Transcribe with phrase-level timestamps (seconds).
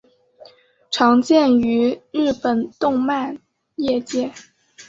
[0.89, 3.37] 常见于日本动漫
[3.75, 4.31] 业界。